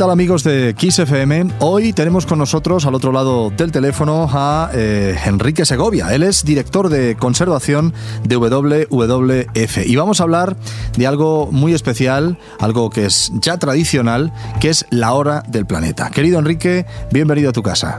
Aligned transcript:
¿Qué 0.00 0.04
tal 0.04 0.12
amigos 0.12 0.44
de 0.44 0.72
Kiss 0.78 0.98
FM? 0.98 1.50
Hoy 1.58 1.92
tenemos 1.92 2.24
con 2.24 2.38
nosotros 2.38 2.86
al 2.86 2.94
otro 2.94 3.12
lado 3.12 3.50
del 3.50 3.70
teléfono 3.70 4.26
a 4.32 4.70
eh, 4.72 5.14
Enrique 5.26 5.66
Segovia. 5.66 6.14
Él 6.14 6.22
es 6.22 6.42
director 6.42 6.88
de 6.88 7.16
conservación 7.16 7.92
de 8.24 8.36
WWF 8.36 9.86
y 9.86 9.96
vamos 9.96 10.20
a 10.20 10.22
hablar 10.22 10.56
de 10.96 11.06
algo 11.06 11.50
muy 11.52 11.74
especial, 11.74 12.38
algo 12.60 12.88
que 12.88 13.04
es 13.04 13.30
ya 13.42 13.58
tradicional, 13.58 14.32
que 14.58 14.70
es 14.70 14.86
la 14.88 15.12
hora 15.12 15.42
del 15.46 15.66
planeta. 15.66 16.08
Querido 16.08 16.38
Enrique, 16.38 16.86
bienvenido 17.12 17.50
a 17.50 17.52
tu 17.52 17.62
casa. 17.62 17.98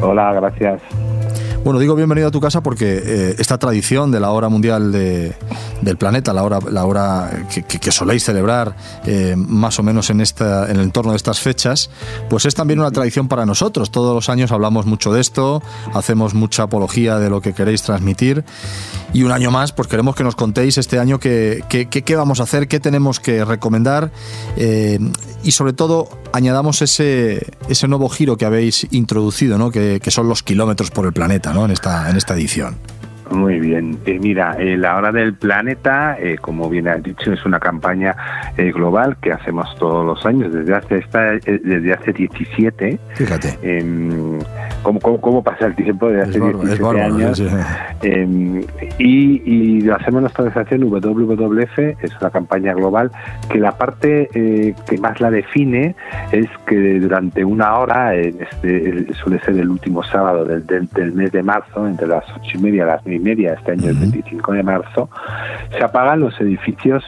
Hola, 0.00 0.32
gracias. 0.32 0.80
Bueno, 1.64 1.78
digo 1.78 1.94
bienvenido 1.94 2.26
a 2.26 2.30
tu 2.32 2.40
casa 2.40 2.60
porque 2.60 3.00
eh, 3.04 3.36
esta 3.38 3.56
tradición 3.56 4.10
de 4.10 4.18
la 4.18 4.32
hora 4.32 4.48
mundial 4.48 4.90
del 4.90 5.96
planeta, 5.96 6.32
la 6.32 6.42
hora, 6.42 6.58
la 6.68 6.84
hora 6.84 7.46
que, 7.48 7.92
soléis 7.92 8.24
celebrar 8.24 8.74
eh, 9.06 9.36
más 9.36 9.78
o 9.78 9.84
menos 9.84 10.10
en, 10.10 10.20
esta, 10.20 10.68
en 10.68 10.78
el 10.78 10.82
entorno 10.82 11.12
de 11.12 11.18
estas 11.18 11.38
fechas, 11.38 11.88
pues 12.28 12.46
es 12.46 12.56
también 12.56 12.80
una 12.80 12.90
tradición 12.90 13.28
para 13.28 13.46
nosotros. 13.46 13.92
Todos 13.92 14.12
los 14.12 14.28
años 14.28 14.50
hablamos 14.50 14.86
mucho 14.86 15.12
de 15.12 15.20
esto, 15.20 15.62
hacemos 15.94 16.34
mucha 16.34 16.64
apología 16.64 17.20
de 17.20 17.30
lo 17.30 17.40
que 17.40 17.52
queréis 17.52 17.82
transmitir 17.82 18.44
y 19.12 19.22
un 19.22 19.30
año 19.30 19.52
más, 19.52 19.70
pues 19.70 19.86
queremos 19.86 20.16
que 20.16 20.24
nos 20.24 20.34
contéis 20.34 20.78
este 20.78 20.98
año 20.98 21.20
qué, 21.20 21.62
qué, 21.68 22.16
vamos 22.16 22.40
a 22.40 22.42
hacer, 22.42 22.66
qué 22.66 22.80
tenemos 22.80 23.20
que 23.20 23.44
recomendar 23.44 24.10
eh, 24.56 24.98
y 25.44 25.52
sobre 25.52 25.74
todo 25.74 26.08
añadamos 26.32 26.82
ese, 26.82 27.46
ese 27.68 27.86
nuevo 27.86 28.08
giro 28.08 28.36
que 28.36 28.46
habéis 28.46 28.86
introducido, 28.90 29.58
¿no? 29.58 29.70
que, 29.70 30.00
que 30.02 30.10
son 30.10 30.28
los 30.28 30.42
kilómetros 30.42 30.90
por 30.90 31.06
el 31.06 31.12
planeta 31.12 31.51
en, 31.52 31.70
esta, 31.70 32.10
en 32.10 32.16
esta 32.16 32.34
edición. 32.34 32.76
Muy 33.32 33.60
bien. 33.60 33.98
Eh, 34.04 34.18
mira, 34.18 34.56
eh, 34.58 34.76
la 34.76 34.96
hora 34.96 35.10
del 35.10 35.34
planeta, 35.34 36.16
eh, 36.18 36.36
como 36.40 36.68
bien 36.68 36.88
has 36.88 37.02
dicho, 37.02 37.32
es 37.32 37.44
una 37.46 37.58
campaña 37.58 38.14
global 38.56 39.16
que 39.20 39.32
hacemos 39.32 39.74
todos 39.78 40.04
los 40.04 40.24
años 40.26 40.52
desde 40.52 40.74
hace 40.74 40.98
esta, 40.98 41.32
desde 41.32 41.92
hace 41.92 42.12
17. 42.12 42.98
Fíjate. 43.14 43.58
Em, 44.84 44.98
¿cómo, 44.98 45.20
cómo, 45.20 45.42
pasa 45.42 45.66
el 45.66 45.74
tiempo 45.74 46.08
desde 46.08 46.22
hace 46.22 46.40
17 46.40 47.00
años? 47.00 47.42
Em, 48.02 48.64
y, 48.98 49.80
lo 49.82 49.96
hacemos 49.96 50.22
nuestra 50.22 50.44
organización 50.44 50.84
WWF, 50.84 51.78
es 51.78 52.20
una 52.20 52.30
campaña 52.30 52.74
global 52.74 53.10
que 53.48 53.58
la 53.58 53.72
parte 53.72 54.28
que 54.32 54.98
más 54.98 55.20
la 55.20 55.30
define 55.30 55.94
es 56.30 56.46
que 56.66 57.00
durante 57.00 57.44
una 57.44 57.78
hora, 57.78 58.14
este, 58.14 59.12
suele 59.14 59.40
ser 59.40 59.56
el 59.58 59.68
último 59.68 60.02
sábado 60.02 60.44
del, 60.44 60.64
del, 60.66 61.12
mes 61.12 61.32
de 61.32 61.42
marzo, 61.42 61.86
entre 61.86 62.06
las 62.06 62.24
ocho 62.36 62.58
y 62.58 62.58
media 62.58 62.84
y 62.84 62.86
las 62.86 63.02
nueve 63.04 63.20
media, 63.22 63.54
este 63.54 63.72
año, 63.72 63.90
el 63.90 63.96
25 63.96 64.52
de 64.52 64.62
marzo, 64.62 65.08
se 65.70 65.82
apagan 65.82 66.20
los 66.20 66.40
edificios 66.40 67.04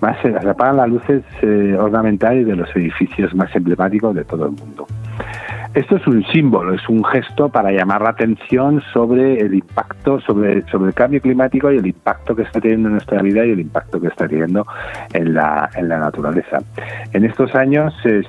más, 0.00 0.16
se 0.20 0.28
apagan 0.28 0.76
las 0.76 0.88
luces 0.88 1.22
eh, 1.42 1.76
ornamentales 1.78 2.46
de 2.46 2.56
los 2.56 2.74
edificios 2.76 3.34
más 3.34 3.54
emblemáticos 3.54 4.14
de 4.14 4.24
todo 4.24 4.46
el 4.46 4.52
mundo. 4.52 4.86
Esto 5.74 5.96
es 5.96 6.06
un 6.06 6.24
símbolo, 6.26 6.72
es 6.72 6.88
un 6.88 7.04
gesto 7.04 7.48
para 7.48 7.72
llamar 7.72 8.00
la 8.02 8.10
atención 8.10 8.80
sobre 8.92 9.40
el 9.40 9.54
impacto, 9.54 10.20
sobre, 10.20 10.62
sobre 10.68 10.90
el 10.90 10.94
cambio 10.94 11.20
climático 11.20 11.72
y 11.72 11.78
el 11.78 11.86
impacto 11.86 12.36
que 12.36 12.42
está 12.42 12.60
teniendo 12.60 12.90
en 12.90 12.92
nuestra 12.92 13.20
vida 13.20 13.44
y 13.44 13.50
el 13.50 13.58
impacto 13.58 14.00
que 14.00 14.06
está 14.06 14.28
teniendo 14.28 14.64
en 15.12 15.34
la, 15.34 15.68
en 15.74 15.88
la 15.88 15.98
naturaleza. 15.98 16.58
En 17.12 17.24
estos 17.24 17.56
años 17.56 17.92
eh, 18.04 18.22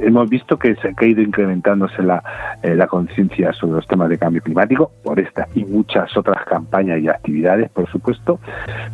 hemos 0.00 0.28
visto 0.28 0.58
que, 0.58 0.74
se, 0.76 0.92
ha 0.96 1.04
ido 1.04 1.22
incrementándose 1.22 2.02
la, 2.02 2.20
eh, 2.64 2.74
la 2.74 2.88
conciencia 2.88 3.52
sobre 3.52 3.74
los 3.74 3.86
temas 3.86 4.08
de 4.08 4.18
cambio 4.18 4.42
climático 4.42 4.90
por 5.04 5.20
esta 5.20 5.46
y 5.54 5.64
muchas 5.64 6.16
otras 6.16 6.44
campañas 6.44 6.98
y 7.00 7.08
actividades, 7.08 7.70
por 7.70 7.88
supuesto, 7.88 8.40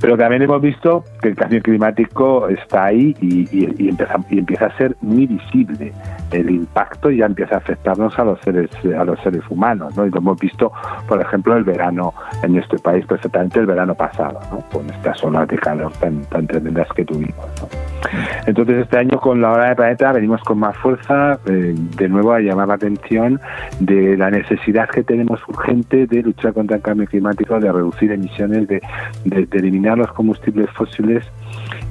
pero 0.03 0.19
también 0.19 0.43
hemos 0.43 0.60
visto 0.60 1.03
que 1.22 1.28
el 1.28 1.34
cambio 1.34 1.62
climático 1.62 2.47
está 2.50 2.84
ahí 2.84 3.16
y, 3.22 3.49
y, 3.50 3.88
empieza, 3.88 4.16
y 4.28 4.38
empieza 4.38 4.66
a 4.66 4.76
ser 4.76 4.94
muy 5.00 5.26
visible 5.26 5.94
el 6.31 6.50
impacto 6.50 7.10
ya 7.10 7.26
empieza 7.26 7.56
a 7.56 7.59
afectarnos 7.59 8.19
a 8.19 8.25
los 8.25 8.41
seres 8.41 8.70
a 8.98 9.04
los 9.04 9.20
seres 9.20 9.42
humanos, 9.48 9.97
¿no? 9.97 10.06
Y 10.06 10.10
lo 10.10 10.19
hemos 10.19 10.38
visto, 10.38 10.72
por 11.06 11.20
ejemplo, 11.20 11.56
el 11.56 11.64
verano 11.64 12.14
en 12.42 12.56
este 12.56 12.78
país, 12.78 13.06
perfectamente 13.06 13.60
el 13.60 13.66
verano 13.66 13.94
pasado, 13.94 14.41
¿no? 14.50 14.60
Con 14.72 14.88
estas 14.91 15.22
olas 15.25 15.48
de 15.48 15.59
calor 15.59 15.92
tan, 16.00 16.22
tan 16.25 16.47
tremendas 16.47 16.88
que 16.94 17.04
tuvimos, 17.04 17.34
Entonces 18.47 18.78
este 18.78 18.98
año 18.98 19.19
con 19.20 19.41
la 19.41 19.53
hora 19.53 19.69
de 19.70 19.76
planeta 19.76 20.12
venimos 20.12 20.42
con 20.42 20.59
más 20.59 20.76
fuerza, 20.76 21.38
eh, 21.47 21.75
de 21.76 22.09
nuevo 22.09 22.32
a 22.32 22.41
llamar 22.41 22.69
la 22.69 22.75
atención 22.75 23.41
de 23.81 24.16
la 24.16 24.31
necesidad 24.31 24.88
que 24.88 25.03
tenemos 25.03 25.41
urgente 25.48 26.06
de 26.06 26.22
luchar 26.22 26.53
contra 26.53 26.76
el 26.76 26.82
cambio 26.82 27.06
climático, 27.06 27.58
de 27.58 27.70
reducir 27.70 28.12
emisiones, 28.12 28.69
de, 28.69 28.81
eliminar 29.53 29.98
los 29.98 30.12
combustibles 30.12 30.70
fósiles 30.70 31.25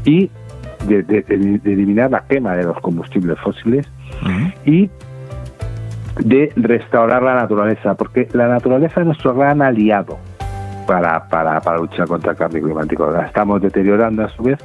y 0.03 0.29
de, 0.87 1.25
eliminar 1.65 2.11
la 2.11 2.21
quema 2.21 2.55
de 2.55 2.63
los 2.63 2.79
combustibles 2.79 3.39
fósiles 3.39 3.89
y 4.65 4.89
de 6.19 6.51
restaurar 6.55 7.21
la 7.23 7.35
naturaleza, 7.35 7.95
porque 7.95 8.27
la 8.33 8.47
naturaleza 8.47 9.01
es 9.01 9.05
nuestro 9.05 9.33
gran 9.33 9.61
aliado 9.61 10.17
para, 10.85 11.27
para, 11.27 11.59
para 11.61 11.77
luchar 11.77 12.07
contra 12.07 12.31
el 12.31 12.37
cambio 12.37 12.63
climático. 12.63 13.09
La 13.11 13.25
estamos 13.25 13.61
deteriorando 13.61 14.23
a 14.23 14.29
su 14.29 14.43
vez, 14.43 14.59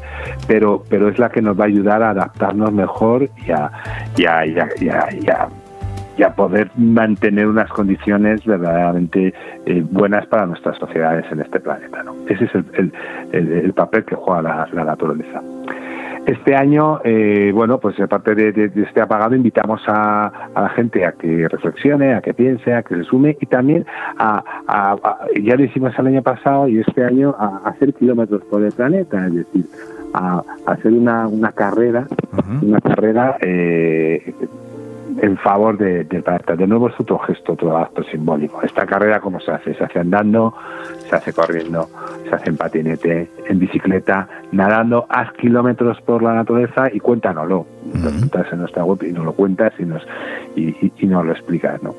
pero, 0.47 0.83
pero 0.89 1.09
es 1.09 1.19
la 1.19 1.29
que 1.31 1.43
nos 1.43 1.59
va 1.59 1.65
a 1.65 1.69
ayudar 1.69 2.03
a 2.03 2.11
adaptarnos 2.11 2.73
mejor 2.73 3.29
y 3.47 3.51
a, 3.51 3.71
y 4.17 4.27
a, 4.27 4.45
y 6.17 6.23
a, 6.23 6.35
poder 6.37 6.71
mantener 6.77 7.47
unas 7.47 7.71
condiciones 7.71 8.45
verdaderamente 8.45 9.33
eh, 9.65 9.83
buenas 9.91 10.27
para 10.27 10.45
nuestras 10.45 10.77
sociedades 10.77 11.25
en 11.33 11.41
este 11.41 11.61
planeta. 11.61 12.03
¿no? 12.03 12.15
Ese 12.29 12.45
es 12.45 12.55
el, 12.55 12.93
el, 13.33 13.53
el 13.53 13.73
papel 13.73 14.05
que 14.05 14.15
juega 14.15 14.43
la, 14.43 14.69
la 14.73 14.85
naturaleza. 14.85 15.41
Este 16.31 16.55
año, 16.55 17.01
eh, 17.03 17.51
bueno, 17.53 17.79
pues 17.79 17.99
aparte 17.99 18.37
de, 18.37 18.71
este 18.77 19.01
apagado, 19.01 19.35
invitamos 19.35 19.83
a, 19.89 20.31
la 20.55 20.69
gente 20.69 21.05
a 21.05 21.11
que 21.11 21.49
reflexione, 21.49 22.15
a 22.15 22.21
que 22.21 22.35
piense, 22.35 22.73
a 22.73 22.85
que 22.85 22.95
se 22.95 23.03
sume 23.03 23.37
y 23.41 23.47
también 23.47 23.85
a, 24.17 24.45
ya 25.43 25.57
lo 25.57 25.65
hicimos 25.65 25.93
el 25.99 26.07
año 26.07 26.23
pasado 26.23 26.69
y 26.69 26.79
este 26.79 27.05
año, 27.05 27.35
a, 27.37 27.63
hacer 27.69 27.93
kilómetros 27.95 28.43
por 28.45 28.63
el 28.63 28.71
planeta, 28.71 29.27
es 29.27 29.35
decir, 29.35 29.67
a, 30.15 30.45
hacer 30.67 30.93
una, 30.93 31.27
una 31.27 31.51
carrera, 31.51 32.07
una 32.63 32.81
carrera 32.81 33.37
eh, 33.41 34.33
en 35.19 35.37
favor 35.39 35.77
de, 35.79 36.05
del 36.05 36.23
planeta. 36.23 36.57
De 36.57 36.67
nuevo 36.67 36.89
es 36.89 36.95
otro 36.99 37.19
gesto, 37.19 37.53
otro 37.53 37.77
acto 37.77 38.03
simbólico. 38.05 38.63
Esta 38.63 38.87
carrera, 38.87 39.21
¿cómo 39.21 39.41
se 39.41 39.51
hace? 39.51 39.75
Se 39.75 39.85
hace 39.85 39.99
andando, 39.99 40.55
se 41.09 41.17
hace 41.17 41.33
corriendo, 41.33 41.89
se 42.29 42.35
hace 42.35 42.51
en 42.51 42.57
patinete, 42.57 43.31
en 43.49 43.59
bicicleta, 43.59 44.29
nadando, 44.53 45.07
haz 45.09 45.33
kilómetros 45.35 46.01
por 46.03 46.23
la 46.23 46.35
naturaleza 46.35 46.89
y 46.93 47.01
cuéntanoslo. 47.01 47.67
Estás 48.23 48.53
en 48.53 48.61
nuestra 48.61 48.85
web 48.85 49.03
y 49.03 49.13
nos 49.13 49.25
lo 49.25 49.33
cuentas 49.33 49.73
y 49.79 49.85
nos, 49.85 50.07
y, 50.55 50.93
y, 50.99 51.07
nos 51.07 51.25
lo 51.25 51.33
explicas. 51.33 51.83
¿no? 51.83 51.95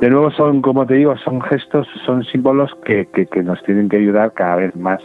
De 0.00 0.10
nuevo 0.10 0.30
son, 0.30 0.62
como 0.62 0.86
te 0.86 0.94
digo, 0.94 1.16
son 1.18 1.40
gestos, 1.42 1.88
son 2.04 2.24
símbolos 2.24 2.70
que, 2.84 3.06
que, 3.06 3.26
que 3.26 3.42
nos 3.42 3.62
tienen 3.64 3.88
que 3.88 3.96
ayudar 3.96 4.32
cada 4.32 4.56
vez 4.56 4.76
más 4.76 5.00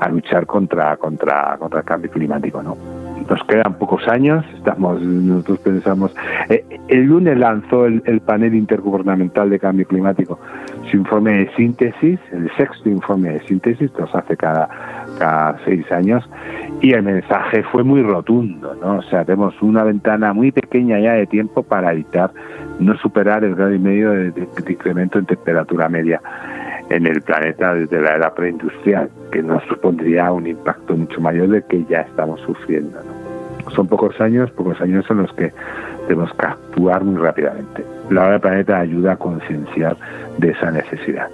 a 0.00 0.08
luchar 0.08 0.46
contra, 0.46 0.96
contra, 0.96 1.56
contra 1.58 1.80
el 1.80 1.84
cambio 1.84 2.10
climático. 2.10 2.62
¿no? 2.62 2.99
Nos 3.28 3.42
quedan 3.44 3.74
pocos 3.74 4.06
años, 4.08 4.44
estamos, 4.56 5.00
nosotros 5.02 5.58
pensamos, 5.60 6.14
eh, 6.48 6.64
el 6.88 7.04
lunes 7.04 7.38
lanzó 7.38 7.86
el, 7.86 8.20
panel 8.20 8.54
intergubernamental 8.54 9.50
de 9.50 9.58
cambio 9.58 9.86
climático 9.86 10.38
su 10.90 10.96
informe 10.96 11.32
de 11.32 11.54
síntesis, 11.54 12.18
el 12.32 12.50
sexto 12.56 12.88
informe 12.88 13.30
de 13.30 13.40
síntesis, 13.40 13.90
que 13.90 14.00
los 14.00 14.14
hace 14.14 14.36
cada, 14.36 14.68
cada 15.18 15.58
seis 15.64 15.90
años, 15.92 16.28
y 16.80 16.92
el 16.92 17.02
mensaje 17.02 17.62
fue 17.64 17.84
muy 17.84 18.02
rotundo, 18.02 18.74
¿no? 18.80 18.98
O 18.98 19.02
sea, 19.02 19.24
tenemos 19.24 19.60
una 19.62 19.84
ventana 19.84 20.32
muy 20.32 20.50
pequeña 20.50 20.98
ya 20.98 21.12
de 21.12 21.26
tiempo 21.26 21.62
para 21.62 21.92
evitar 21.92 22.30
no 22.80 22.96
superar 22.96 23.44
el 23.44 23.54
grado 23.54 23.74
y 23.74 23.78
medio 23.78 24.10
de, 24.10 24.32
incremento 24.68 25.18
en 25.18 25.26
temperatura 25.26 25.88
media 25.88 26.20
en 26.90 27.06
el 27.06 27.22
planeta 27.22 27.74
desde 27.74 28.00
la 28.00 28.16
era 28.16 28.34
preindustrial, 28.34 29.08
que 29.30 29.42
nos 29.42 29.62
supondría 29.64 30.30
un 30.32 30.46
impacto 30.46 30.96
mucho 30.96 31.20
mayor 31.20 31.48
del 31.48 31.64
que 31.64 31.84
ya 31.88 32.00
estamos 32.00 32.40
sufriendo. 32.40 32.98
son 33.74 33.86
pocos 33.86 34.20
años, 34.20 34.50
pocos 34.50 34.80
años 34.80 35.06
en 35.08 35.18
los 35.18 35.32
que 35.34 35.52
tenemos 36.08 36.32
que 36.34 36.46
actuar 36.46 37.04
muy 37.04 37.16
rápidamente. 37.16 37.84
La 38.10 38.22
hora 38.22 38.32
del 38.32 38.40
planeta 38.40 38.80
ayuda 38.80 39.12
a 39.12 39.16
concienciar 39.16 39.96
de 40.38 40.50
esa 40.50 40.72
necesidad. 40.72 41.28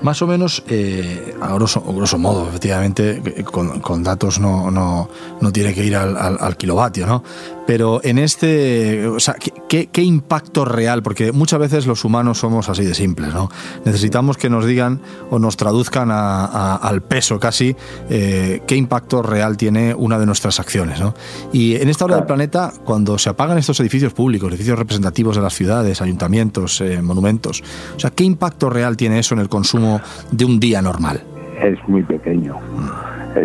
Más 0.00 0.22
o 0.22 0.26
menos, 0.26 0.62
eh, 0.68 1.34
a 1.40 1.52
grosso, 1.54 2.18
modo, 2.18 2.48
efectivamente, 2.48 3.20
con, 3.44 4.02
datos 4.04 4.38
no, 4.38 4.70
no, 4.70 5.08
no, 5.40 5.52
tiene 5.52 5.74
que 5.74 5.84
ir 5.84 5.96
al, 5.96 6.56
kilovatio, 6.56 7.04
¿no? 7.06 7.24
Pero 7.68 8.00
en 8.02 8.16
este, 8.16 9.06
o 9.06 9.20
sea, 9.20 9.34
¿qué, 9.68 9.90
¿qué, 9.92 10.02
impacto 10.02 10.64
real? 10.64 11.02
Porque 11.02 11.32
muchas 11.32 11.60
veces 11.60 11.86
los 11.86 12.02
humanos 12.02 12.38
somos 12.38 12.70
así 12.70 12.82
de 12.82 12.94
simples, 12.94 13.34
¿no? 13.34 13.50
Necesitamos 13.84 14.38
que 14.38 14.48
nos 14.48 14.64
digan 14.64 15.02
o 15.28 15.38
nos 15.38 15.58
traduzcan 15.58 16.08
a, 16.10 16.76
al 16.76 17.02
peso 17.02 17.38
casi 17.38 17.76
eh, 18.08 18.62
qué 18.66 18.74
impacto 18.74 19.22
real 19.22 19.58
tiene 19.58 19.94
una 19.94 20.18
de 20.18 20.24
nuestras 20.24 20.60
acciones, 20.60 20.98
¿no? 20.98 21.12
Y 21.52 21.74
en 21.74 21.90
esta 21.90 22.06
hora 22.06 22.16
del 22.16 22.24
planeta, 22.24 22.72
cuando 22.86 23.18
se 23.18 23.28
apagan 23.28 23.58
estos 23.58 23.78
edificios 23.80 24.14
públicos, 24.14 24.48
edificios 24.48 24.78
representativos 24.78 25.36
de 25.36 25.42
las 25.42 25.52
ciudades, 25.52 26.00
ayuntamientos, 26.00 26.80
eh, 26.80 27.02
monumentos, 27.02 27.62
o 27.94 28.00
sea, 28.00 28.08
¿qué 28.08 28.24
impacto 28.24 28.70
real 28.70 28.96
tiene 28.96 29.18
eso 29.18 29.34
en 29.34 29.42
el 29.42 29.50
consumo 29.50 30.00
de 30.30 30.46
un 30.46 30.58
día 30.58 30.80
normal? 30.80 31.22
Es 31.60 31.76
muy 31.86 32.02
pequeño. 32.02 32.56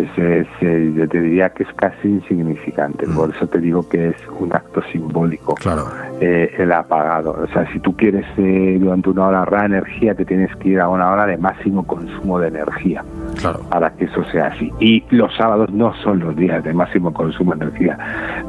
Yo 0.02 1.08
te 1.08 1.20
diría 1.20 1.50
que 1.50 1.64
es 1.64 1.72
casi 1.74 2.08
insignificante. 2.08 3.06
Mm. 3.06 3.14
Por 3.14 3.30
eso 3.30 3.46
te 3.46 3.58
digo 3.58 3.88
que 3.88 4.08
es 4.08 4.16
un 4.38 4.54
acto 4.54 4.82
simbólico 4.92 5.54
claro. 5.54 5.86
Eh, 6.20 6.54
el 6.58 6.72
apagado. 6.72 7.36
O 7.42 7.46
sea, 7.48 7.70
si 7.72 7.80
tú 7.80 7.96
quieres 7.96 8.24
eh, 8.36 8.78
durante 8.80 9.10
una 9.10 9.28
hora 9.28 9.38
ahorrar 9.40 9.66
energía, 9.66 10.14
te 10.14 10.24
tienes 10.24 10.54
que 10.56 10.70
ir 10.70 10.80
a 10.80 10.88
una 10.88 11.10
hora 11.10 11.26
de 11.26 11.36
máximo 11.36 11.86
consumo 11.86 12.38
de 12.38 12.48
energía 12.48 13.04
claro. 13.40 13.60
para 13.70 13.90
que 13.90 14.04
eso 14.04 14.24
sea 14.30 14.46
así. 14.48 14.72
Y 14.80 15.04
los 15.10 15.34
sábados 15.36 15.70
no 15.70 15.94
son 16.02 16.20
los 16.20 16.36
días 16.36 16.62
de 16.64 16.72
máximo 16.72 17.12
consumo 17.12 17.54
de 17.54 17.64
energía. 17.66 17.98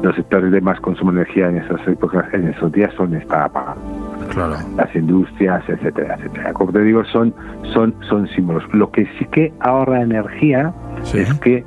Los 0.02 0.14
sectores 0.16 0.50
de 0.50 0.60
más 0.60 0.80
consumo 0.80 1.12
de 1.12 1.22
energía 1.22 1.48
en 1.48 1.58
esas 1.58 1.86
épocas, 1.86 2.32
en 2.32 2.48
esos 2.48 2.72
días 2.72 2.92
son 2.94 3.14
estar 3.14 3.42
apagados. 3.42 4.05
Claro. 4.36 4.56
Las 4.76 4.94
industrias, 4.94 5.66
etcétera, 5.66 6.16
etcétera. 6.16 6.52
Como 6.52 6.70
te 6.70 6.82
digo, 6.82 7.02
son, 7.06 7.32
son, 7.72 7.94
son 8.06 8.28
símbolos. 8.28 8.62
Lo 8.74 8.90
que 8.90 9.06
sí 9.18 9.24
que 9.32 9.50
ahorra 9.60 10.02
energía 10.02 10.74
es 11.14 11.32
que 11.40 11.64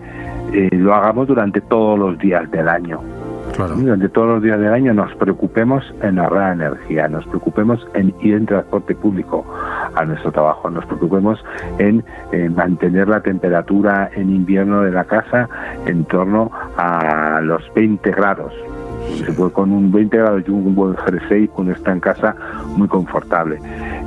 eh, 0.54 0.70
lo 0.74 0.94
hagamos 0.94 1.28
durante 1.28 1.62
todos 1.62 1.98
los 1.98 2.20
días 2.20 2.50
del 2.52 2.70
año. 2.70 3.02
Durante 3.58 4.08
todos 4.10 4.28
los 4.28 4.44
días 4.44 4.60
del 4.60 4.72
año 4.72 4.94
nos 4.94 5.14
preocupemos 5.16 5.84
en 6.04 6.20
ahorrar 6.20 6.54
energía, 6.54 7.08
nos 7.08 7.26
preocupemos 7.26 7.86
en 7.96 8.14
ir 8.22 8.36
en 8.36 8.46
transporte 8.46 8.94
público 8.96 9.44
a 9.96 10.06
nuestro 10.06 10.32
trabajo, 10.32 10.70
nos 10.70 10.86
preocupemos 10.86 11.44
en, 11.80 12.06
mantener 12.56 13.08
la 13.10 13.22
temperatura 13.22 14.12
en 14.16 14.30
invierno 14.30 14.84
de 14.84 14.92
la 14.92 15.04
casa 15.04 15.50
en 15.88 16.06
torno 16.06 16.52
a 16.78 17.42
los 17.42 17.64
20 17.74 18.12
grados. 18.12 18.54
Con 19.54 19.72
un 19.72 19.92
20 19.92 20.18
grados 20.18 20.44
y 20.48 20.52
un 20.52 20.76
buen 20.76 20.96
jersey 20.98 21.50
uno 21.56 21.72
está 21.72 21.92
en 21.92 22.00
casa 22.00 22.36
muy 22.76 22.88
confortable. 22.88 23.60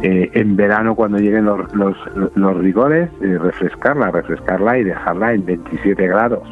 Eh, 0.03 0.31
en 0.35 0.57
verano 0.57 0.95
cuando 0.95 1.19
lleguen 1.19 1.45
los, 1.45 1.73
los, 1.75 1.97
los 2.35 2.57
rigores, 2.59 3.09
eh, 3.21 3.39
refrescarla, 3.39 4.11
refrescarla 4.11 4.79
y 4.79 4.85
dejarla 4.85 5.33
en 5.35 5.45
27 5.45 6.07
grados, 6.07 6.43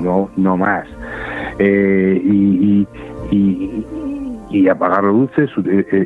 no, 0.00 0.30
no 0.36 0.56
más. 0.56 0.86
Eh, 1.58 2.20
y, 2.22 2.86
y, 3.30 3.86
y, 4.50 4.68
apagar 4.68 5.04
los 5.04 5.14
luces, 5.14 5.50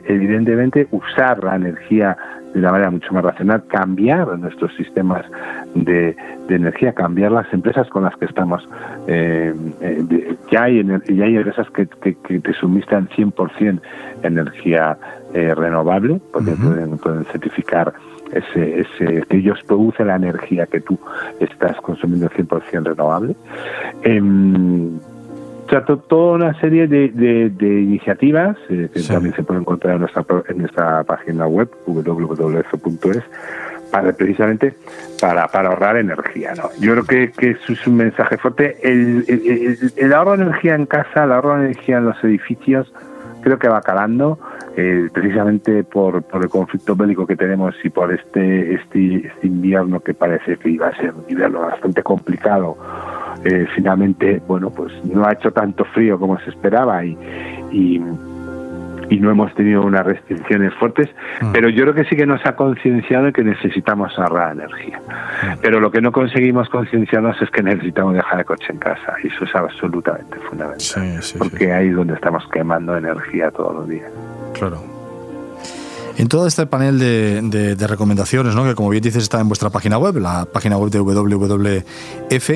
evidentemente 0.06 0.87
usar 0.91 1.43
la 1.43 1.56
energía 1.56 2.17
de 2.56 2.61
una 2.62 2.73
manera 2.73 2.91
mucho 2.91 3.12
más 3.12 3.23
racional, 3.23 3.64
cambiar 3.67 4.38
nuestros 4.38 4.75
sistemas 4.76 5.26
de, 5.75 6.17
energía, 6.49 6.94
cambiar 6.94 7.32
las 7.32 7.53
empresas 7.53 7.87
con 7.88 8.05
las 8.05 8.17
que 8.17 8.25
estamos. 8.25 8.67
ya, 10.50 10.62
hay, 10.62 10.82
ya 10.82 11.25
hay 11.25 11.37
empresas 11.37 11.69
que, 11.70 11.87
que, 11.87 12.14
que 12.14 12.41
te 12.41 12.53
suministran 12.55 13.08
100% 13.11 13.81
energía 14.23 14.97
eh, 15.35 15.55
renovable, 15.55 16.19
porque 16.32 16.53
pueden, 16.53 16.97
pueden 16.97 17.25
certificar 17.26 17.93
ese, 18.32 18.81
ese, 18.81 19.23
que 19.29 19.37
ellos 19.37 19.58
producen 19.67 20.06
la 20.06 20.17
energía 20.17 20.64
que 20.64 20.81
tú 20.81 20.99
estás 21.41 21.76
consumiendo 21.82 22.31
100% 22.31 22.85
renovable. 22.85 23.37
Sea, 25.69 25.85
toda 25.85 26.35
una 26.35 26.61
serie 26.61 26.87
de, 26.87 27.09
de, 27.09 27.81
iniciativas 27.81 28.57
eh, 28.69 28.89
que 28.93 29.01
también 29.03 29.35
se 29.35 29.43
pueden 29.43 29.63
encontrar 29.63 29.95
en 29.95 30.01
nuestra, 30.03 30.25
en 30.49 30.59
nuestra 30.59 31.05
página 31.05 31.47
web 31.47 31.69
www.es 31.87 33.25
para 33.91 34.13
precisamente 34.13 34.75
para, 35.21 35.49
para 35.49 35.71
ahorrar 35.71 35.97
energía. 35.97 36.55
¿no? 36.55 36.71
Yo 36.81 36.93
creo 36.93 37.05
que, 37.05 37.33
que 37.33 37.51
eso 37.51 37.73
es 37.73 37.87
un 37.87 37.97
mensaje 37.97 38.37
fuerte. 38.39 38.79
El, 38.83 39.25
el, 39.29 39.93
el, 39.97 40.13
ahorro 40.13 40.37
de 40.37 40.45
energía 40.45 40.75
en 40.75 40.87
casa, 40.87 41.25
el 41.25 41.33
ahorro 41.33 41.57
de 41.57 41.67
energía 41.67 41.99
en 41.99 42.07
los 42.07 42.23
edificios, 42.25 42.93
creo 43.43 43.59
que 43.59 43.69
va 43.69 43.81
calando. 43.81 44.39
Eh, 44.79 45.09
precisamente 45.11 45.85
por, 45.85 46.23
por, 46.25 46.43
el 46.43 46.51
conflicto 46.51 46.95
bélico 46.95 47.27
que 47.27 47.35
tenemos 47.35 47.75
y 47.83 47.89
por 47.89 48.13
este, 48.13 48.75
este, 48.75 49.27
este, 49.27 49.47
invierno 49.47 50.01
que 50.01 50.13
parece 50.13 50.59
que 50.59 50.69
iba 50.69 50.89
a 50.89 50.97
ser 50.99 51.15
un 51.15 51.25
invierno 51.31 51.61
bastante 51.61 52.03
complicado, 52.03 52.77
eh, 53.46 53.66
finalmente, 53.75 54.43
bueno, 54.46 54.70
pues 54.70 54.93
no 55.04 55.25
ha 55.26 55.32
hecho 55.32 55.52
tanto 55.52 55.84
frío 55.84 56.19
como 56.19 56.38
se 56.40 56.50
esperaba 56.50 57.04
y, 57.04 57.16
y 57.70 58.00
y 59.08 59.19
no 59.19 59.31
hemos 59.31 59.54
tenido 59.54 59.82
unas 59.82 60.04
restricciones 60.04 60.75
fuertes, 60.75 61.08
mm. 61.40 61.52
pero 61.52 61.69
yo 61.69 61.82
creo 61.82 61.94
que 61.94 62.04
sí 62.04 62.16
que 62.16 62.26
nos 62.26 62.44
ha 62.44 62.56
concienciado 62.56 63.32
que 63.32 63.44
necesitamos 63.44 64.12
ahorrar 64.19 64.52
energía. 64.52 64.98
Mm. 64.98 65.58
Pero 65.62 65.81
lo 65.81 65.90
que 65.90 66.00
no 66.00 66.12
conseguimos 66.12 66.69
concienciarnos 66.69 67.40
es 67.40 67.50
que 67.50 67.62
necesitamos 67.62 68.14
dejar 68.14 68.40
el 68.40 68.44
coche 68.44 68.66
en 68.70 68.78
casa, 68.78 69.14
y 69.22 69.28
eso 69.28 69.44
es 69.44 69.54
absolutamente 69.54 70.38
fundamental, 70.40 71.20
porque 71.38 71.72
ahí 71.72 71.88
es 71.88 71.96
donde 71.96 72.14
estamos 72.14 72.44
quemando 72.52 72.96
energía 72.96 73.50
todos 73.50 73.75
los 73.75 73.88
días. 73.88 74.10
Claro. 74.54 74.95
En 76.19 76.29
todo 76.29 76.47
este 76.47 76.67
panel 76.67 76.99
de, 76.99 77.87
recomendaciones, 77.87 78.55
¿no? 78.55 78.65
que 78.65 78.75
como 78.75 78.89
bien 78.89 79.03
dices 79.03 79.23
está 79.23 79.39
en 79.39 79.49
vuestra 79.49 79.69
página 79.69 79.99
web, 79.99 80.17
la 80.17 80.47
página 80.47 80.79
web 80.79 80.91
de 80.91 81.01
WWF, 81.01 82.51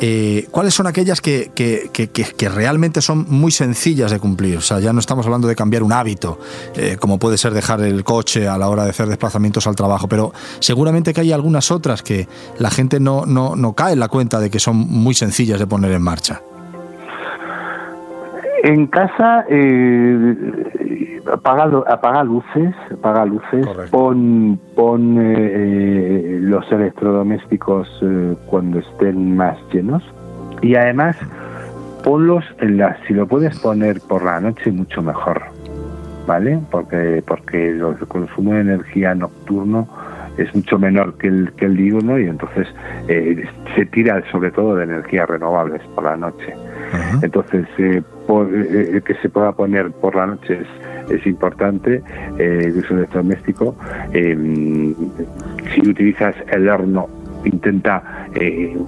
eh, 0.00 0.46
¿cuáles 0.50 0.74
son 0.74 0.86
aquellas 0.86 1.22
que, 1.22 1.50
que, 1.54 2.48
realmente 2.48 3.00
son 3.00 3.24
muy 3.28 3.50
sencillas 3.50 4.10
de 4.10 4.20
cumplir? 4.20 4.58
O 4.58 4.60
sea, 4.60 4.78
ya 4.80 4.92
no 4.92 5.00
estamos 5.00 5.24
hablando 5.24 5.48
de 5.48 5.56
cambiar 5.56 5.82
un 5.82 5.92
hábito, 5.92 6.38
eh, 6.76 6.98
como 7.00 7.18
puede 7.18 7.38
ser 7.38 7.54
dejar 7.54 7.80
el 7.80 8.04
coche 8.04 8.46
a 8.46 8.58
la 8.58 8.68
hora 8.68 8.84
de 8.84 8.90
hacer 8.90 9.08
desplazamientos 9.08 9.66
al 9.66 9.74
trabajo, 9.74 10.06
pero 10.06 10.34
seguramente 10.60 11.14
que 11.14 11.22
hay 11.22 11.32
algunas 11.32 11.70
otras 11.70 12.02
que 12.02 12.28
la 12.58 12.70
gente 12.70 13.00
no, 13.00 13.24
no, 13.24 13.56
no 13.56 13.72
cae 13.72 13.94
en 13.94 14.00
la 14.00 14.08
cuenta 14.08 14.38
de 14.38 14.50
que 14.50 14.60
son 14.60 14.76
muy 14.76 15.14
sencillas 15.14 15.58
de 15.58 15.66
poner 15.66 15.92
en 15.92 16.02
marcha. 16.02 16.42
En 18.64 18.86
casa, 18.88 19.44
eh, 19.48 21.20
apaga, 21.32 21.70
apaga 21.86 22.24
luces, 22.24 22.74
apaga 22.92 23.24
luces, 23.24 23.66
pon, 23.90 24.58
pon 24.74 25.18
eh, 25.18 25.34
eh, 25.36 26.38
los 26.40 26.70
electrodomésticos 26.72 27.88
eh, 28.02 28.36
cuando 28.46 28.80
estén 28.80 29.36
más 29.36 29.56
llenos 29.72 30.02
y 30.60 30.74
además 30.74 31.16
ponlos 32.02 32.44
en 32.60 32.78
la, 32.78 32.96
si 33.06 33.14
lo 33.14 33.26
puedes 33.26 33.58
poner 33.60 34.00
por 34.00 34.24
la 34.24 34.40
noche 34.40 34.72
mucho 34.72 35.02
mejor, 35.02 35.42
¿vale? 36.26 36.58
Porque 36.70 37.22
porque 37.26 37.70
el 37.70 37.96
consumo 38.08 38.54
de 38.54 38.60
energía 38.60 39.14
nocturno 39.14 39.88
es 40.36 40.52
mucho 40.54 40.78
menor 40.78 41.16
que 41.18 41.28
el, 41.28 41.52
que 41.52 41.66
el 41.66 41.76
diurno 41.76 42.18
y 42.18 42.26
entonces 42.26 42.68
se 43.06 43.86
tira 43.86 44.22
sobre 44.30 44.50
todo 44.50 44.76
de 44.76 44.84
energías 44.84 45.28
renovables 45.28 45.82
por 45.94 46.04
la 46.04 46.16
noche. 46.16 46.54
Entonces, 47.22 47.66
eh, 47.78 47.82
eh, 47.82 48.02
eh, 48.02 48.02
que 48.28 49.14
se 49.22 49.28
pueda 49.28 49.52
poner 49.52 49.90
por 49.92 50.14
la 50.14 50.26
noche 50.26 50.60
es, 51.08 51.26
importante, 51.26 52.02
el 52.38 52.76
uso 52.76 52.94
electrodoméstico. 52.94 53.74
Em, 54.12 54.94
si 55.74 55.88
utilizas 55.88 56.34
el 56.50 56.68
horno 56.68 57.08
intenta 57.44 58.02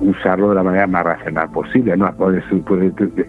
usarlo 0.01 0.51
de 0.51 0.55
la 0.55 0.63
manera 0.63 0.87
más 0.87 1.05
racional 1.05 1.51
posible. 1.51 1.97
¿no? 1.97 2.13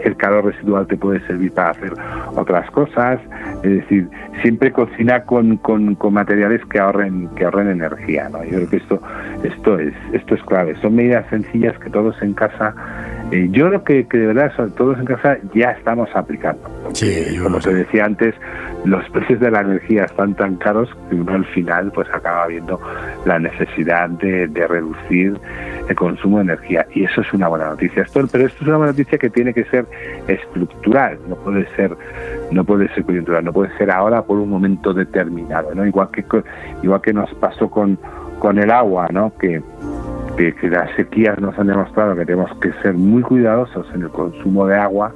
el 0.03 0.15
calor 0.17 0.45
residual 0.45 0.88
te 0.88 0.97
puede 0.97 1.25
servir 1.27 1.53
para 1.53 1.71
hacer 1.71 1.93
otras 2.35 2.69
cosas. 2.71 3.19
Es 3.63 3.71
decir, 3.71 4.09
siempre 4.41 4.71
cocina 4.71 5.24
con, 5.24 5.57
con, 5.57 5.95
con, 5.95 6.13
materiales 6.13 6.63
que 6.65 6.79
ahorren 6.79 7.29
que 7.35 7.45
ahorren 7.45 7.69
energía. 7.69 8.29
¿no? 8.29 8.43
Yo 8.43 8.57
creo 8.57 8.69
que 8.69 8.77
esto 8.77 9.01
esto 9.43 9.79
es 9.79 9.93
esto 10.13 10.35
es 10.35 10.43
clave. 10.43 10.75
Son 10.81 10.95
medidas 10.95 11.25
sencillas 11.29 11.77
que 11.79 11.89
todos 11.89 12.21
en 12.21 12.33
casa 12.33 12.75
eh, 13.31 13.47
yo 13.51 13.69
creo 13.69 13.83
que, 13.83 14.07
que, 14.07 14.17
de 14.17 14.27
verdad, 14.27 14.51
todos 14.75 15.00
en 15.00 15.05
casa, 15.05 15.38
ya 15.53 15.71
estamos 15.71 16.09
aplicando. 16.13 16.61
Sí, 16.93 17.38
como 17.41 17.59
te 17.59 17.73
decía 17.73 18.05
antes, 18.05 18.35
los 18.83 19.07
precios 19.09 19.39
de 19.39 19.51
la 19.51 19.61
energía 19.61 20.05
están 20.05 20.35
tan 20.35 20.55
caros 20.55 20.89
que 21.09 21.15
uno 21.15 21.33
al 21.33 21.45
final 21.45 21.91
pues 21.93 22.09
acaba 22.13 22.47
viendo 22.47 22.79
la 23.25 23.39
necesidad 23.39 24.09
de, 24.09 24.47
reducir 24.67 25.39
el 25.88 25.95
consumo 25.95 26.38
de 26.38 26.43
energía. 26.43 26.85
Y 26.93 27.05
eso 27.05 27.21
es 27.21 27.31
una 27.33 27.47
buena 27.47 27.69
noticia. 27.69 28.03
Esto, 28.03 28.27
pero 28.31 28.45
esto 28.45 28.63
es 28.63 28.67
una 28.67 28.77
buena 28.77 28.91
noticia 28.91 29.17
que 29.17 29.29
tiene 29.29 29.53
que 29.53 29.63
ser 29.65 29.85
estructural, 30.27 31.17
no 31.27 31.35
puede 31.35 31.67
ser 31.75 31.95
no 32.51 32.65
puede 32.65 32.93
ser 32.93 33.05
coyuntural, 33.05 33.45
no 33.45 33.53
puede 33.53 33.75
ser 33.77 33.91
ahora 33.91 34.23
por 34.23 34.38
un 34.38 34.50
momento 34.50 34.93
determinado, 34.93 35.73
¿no? 35.73 35.85
Igual 35.85 36.09
que 36.11 36.25
igual 36.83 37.01
que 37.01 37.13
nos 37.13 37.33
pasó 37.35 37.69
con 37.69 37.97
con 38.39 38.57
el 38.57 38.71
agua, 38.71 39.07
¿no? 39.11 39.31
Que 39.38 39.61
que, 40.35 40.69
las 40.69 40.93
sequías 40.95 41.39
nos 41.39 41.57
han 41.57 41.67
demostrado 41.67 42.15
que 42.15 42.25
tenemos 42.25 42.51
que 42.59 42.71
ser 42.81 42.93
muy 42.93 43.21
cuidadosos 43.23 43.88
en 43.93 44.03
el 44.03 44.09
consumo 44.09 44.65
de 44.67 44.77
agua, 44.77 45.13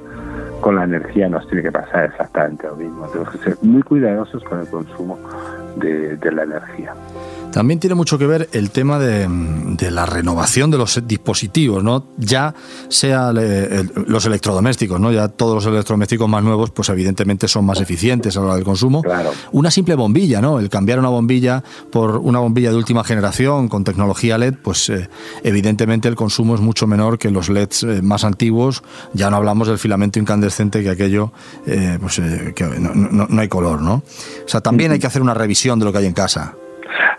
con 0.60 0.76
la 0.76 0.84
energía 0.84 1.28
nos 1.28 1.46
tiene 1.48 1.62
que 1.62 1.72
pasar 1.72 2.06
exactamente 2.06 2.66
lo 2.66 2.76
mismo. 2.76 3.06
Tenemos 3.08 3.32
que 3.32 3.38
ser 3.38 3.56
muy 3.62 3.82
cuidadosos 3.82 4.42
con 4.44 4.60
el 4.60 4.68
consumo 4.68 5.18
de 5.76 6.32
la 6.32 6.42
energía. 6.42 6.94
También 7.56 7.80
tiene 7.80 7.94
mucho 7.94 8.18
que 8.18 8.26
ver 8.26 8.50
el 8.52 8.70
tema 8.70 8.98
de, 8.98 9.26
la 9.90 10.04
renovación 10.04 10.70
de 10.70 10.76
los 10.76 11.00
dispositivos, 11.08 11.82
¿no? 11.82 12.04
Ya 12.18 12.54
sea 12.90 13.32
los 13.32 14.26
electrodomésticos, 14.26 15.00
¿no? 15.00 15.10
Ya 15.10 15.28
todos 15.28 15.54
los 15.54 15.64
electrodomésticos 15.64 16.28
más 16.28 16.44
nuevos, 16.44 16.70
pues 16.70 16.90
evidentemente 16.90 17.48
son 17.48 17.64
más 17.64 17.80
eficientes 17.80 18.36
a 18.36 18.40
la 18.40 18.46
hora 18.46 18.54
del 18.56 18.64
consumo. 18.64 19.02
Una 19.52 19.70
simple 19.70 19.94
bombilla, 19.94 20.42
¿no? 20.42 20.58
El 20.58 20.68
cambiar 20.68 20.98
una 20.98 21.08
bombilla 21.08 21.64
por 21.90 22.18
una 22.18 22.40
bombilla 22.40 22.68
de 22.68 22.76
última 22.76 23.02
generación 23.04 23.68
con 23.68 23.84
tecnología 23.84 24.36
LED, 24.36 24.56
pues 24.62 24.90
eh, 24.90 25.08
evidentemente 25.42 26.08
el 26.08 26.14
consumo 26.14 26.56
es 26.56 26.60
mucho 26.60 26.86
menor 26.86 27.18
que 27.18 27.30
los 27.30 27.48
LEDs 27.48 27.84
eh, 27.84 28.02
más 28.02 28.24
antiguos. 28.24 28.82
Ya 29.14 29.30
no 29.30 29.36
hablamos 29.38 29.66
del 29.68 29.78
filamento 29.78 30.18
incandescente 30.18 30.82
que 30.82 30.90
aquello, 30.90 31.32
eh, 31.66 31.96
pues 32.02 32.20
que 32.54 32.64
no, 32.78 33.26
no, 33.26 33.40
hay 33.40 33.48
color, 33.48 33.80
¿no? 33.80 33.94
O 34.44 34.48
sea, 34.48 34.60
también 34.60 34.92
hay 34.92 34.98
que 34.98 35.06
hacer 35.06 35.22
una 35.22 35.32
revisión 35.32 35.78
de 35.78 35.86
lo 35.86 35.92
que 35.92 35.98
hay 36.00 36.06
en 36.06 36.12
casa 36.12 36.54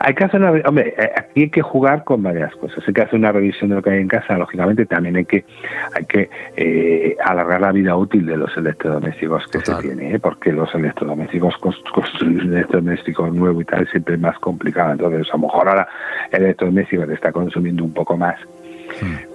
Hay 0.08 0.16
que 0.16 0.24
hacer 0.24 0.42
una, 0.42 0.52
hombre, 0.66 0.96
eh, 0.98 1.12
aquí 1.18 1.42
hay 1.42 1.50
que 1.50 1.62
jugar 1.62 2.06
con 2.06 2.24
varias 2.24 2.56
cosas. 2.56 2.82
Hay 2.88 2.94
que 2.94 3.02
hacer 3.02 3.20
una 3.20 3.34
revisión 3.34 3.70
de 3.70 3.76
lo 3.76 3.82
que 3.82 3.90
hay 3.90 4.00
en 4.00 4.08
casa. 4.08 4.38
Lógicamente, 4.38 4.86
también 4.86 5.18
hay 5.18 5.26
que 5.26 5.44
hay 5.94 6.06
que 6.06 6.30
eh, 6.56 7.18
alargar 7.26 7.60
la 7.60 7.74
vida 7.74 7.94
útil 7.94 8.26
de 8.26 8.38
los 8.38 8.56
electrodomésticos 8.56 9.46
que 9.48 9.60
se 9.60 9.76
tiene, 9.82 10.14
¿eh? 10.14 10.20
porque 10.20 10.54
los 10.54 10.74
electrodomésticos 10.74 11.58
construir 11.58 12.42
un 12.42 12.54
electrodoméstico 12.54 13.28
nuevo 13.28 13.60
y 13.60 13.66
tal 13.66 13.86
siempre 13.90 14.16
es 14.16 14.22
más 14.22 14.40
complicado. 14.40 14.94
Entonces, 14.94 15.28
a 15.30 15.36
lo 15.36 15.40
mejor 15.40 15.68
ahora 15.68 15.90
el 16.32 16.42
electrodoméstico 16.42 17.06
te 17.06 17.14
está 17.14 17.34
consumiendo 17.34 17.84
un 17.84 17.94
poco 17.94 18.16
más 18.16 18.40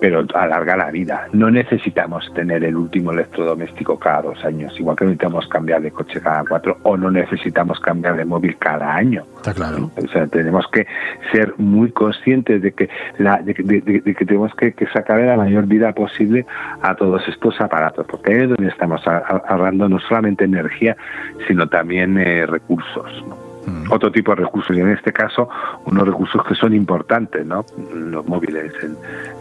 pero 0.01 0.25
alarga 0.35 0.77
la 0.77 0.91
vida. 0.91 1.29
No 1.33 1.51
necesitamos 1.51 2.33
tener 2.35 2.65
el 2.65 2.77
último 2.77 3.13
electrodoméstico 3.13 3.99
cada 3.99 4.23
dos 4.23 4.45
años, 4.45 4.79
igual 4.79 4.97
que 4.97 5.05
necesitamos 5.05 5.47
cambiar 5.49 5.83
de 5.83 5.91
coche 5.91 6.21
cada 6.21 6.45
cuatro 6.45 6.79
o 6.83 6.97
no 6.97 7.11
necesitamos 7.11 7.81
cambiar 7.81 8.17
de 8.17 8.25
móvil 8.25 8.57
cada 8.59 8.95
año. 8.95 9.25
Está 9.37 9.55
claro. 9.55 9.91
O 9.97 10.09
sea, 10.09 10.27
tenemos 10.27 10.67
que 10.73 10.87
ser 11.33 11.55
muy 11.59 11.91
conscientes 11.93 12.63
de 12.63 12.73
que, 12.73 12.89
la, 13.19 13.39
de, 13.39 13.55
que 13.55 14.25
tenemos 14.25 14.53
que, 14.55 14.75
sacar 14.93 15.21
la 15.21 15.37
mayor 15.37 15.67
vida 15.67 15.93
posible 15.93 16.47
a 16.83 16.95
todos 16.95 17.27
estos 17.29 17.61
aparatos, 17.61 18.07
porque 18.07 18.33
ahí 18.33 18.43
es 18.43 18.49
donde 18.49 18.69
estamos 18.69 19.01
ahorrando 19.07 19.89
no 19.89 19.99
solamente 20.01 20.45
energía, 20.45 20.97
sino 21.47 21.69
también 21.69 22.19
eh, 22.19 22.47
recursos. 22.47 23.25
¿no? 23.27 23.42
Mm. 23.67 23.93
otro 23.93 24.11
tipo 24.11 24.35
de 24.35 24.43
recursos 24.43 24.77
y 24.77 24.81
en 24.81 24.91
este 24.91 25.13
caso 25.13 25.49
unos 25.85 26.07
recursos 26.07 26.43
que 26.47 26.55
son 26.55 26.75
importantes, 26.75 27.47
¿no? 27.47 27.65
Los 27.95 28.27
móviles, 28.27 28.73
en, 28.83 28.97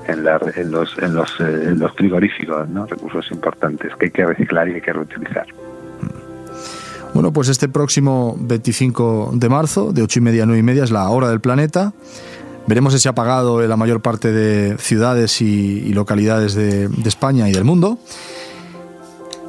en, 0.07 0.23
los, 0.71 0.97
en, 0.99 1.15
los, 1.15 1.39
eh, 1.39 1.69
en 1.69 1.79
los 1.79 1.91
frigoríficos, 1.93 2.69
¿no? 2.69 2.85
Recursos 2.85 3.31
importantes 3.31 3.95
que 3.95 4.05
hay 4.05 4.11
que 4.11 4.25
reciclar 4.25 4.69
y 4.69 4.73
hay 4.75 4.81
que 4.81 4.93
reutilizar. 4.93 5.47
Bueno, 7.13 7.33
pues 7.33 7.49
este 7.49 7.67
próximo 7.67 8.37
25 8.39 9.31
de 9.33 9.49
marzo, 9.49 9.91
de 9.91 10.03
8 10.03 10.19
y 10.19 10.21
media 10.21 10.43
a 10.43 10.45
9 10.45 10.59
y 10.59 10.63
media, 10.63 10.83
es 10.83 10.91
la 10.91 11.09
hora 11.09 11.27
del 11.27 11.41
planeta. 11.41 11.93
Veremos 12.67 12.93
si 12.93 12.99
se 12.99 13.09
ha 13.09 13.11
apagado 13.11 13.63
en 13.63 13.69
la 13.69 13.75
mayor 13.75 14.01
parte 14.01 14.31
de 14.31 14.77
ciudades 14.77 15.41
y, 15.41 15.91
localidades 15.93 16.53
de, 16.53 16.87
de 16.87 17.09
España 17.09 17.49
y 17.49 17.51
del 17.51 17.65
mundo. 17.65 17.97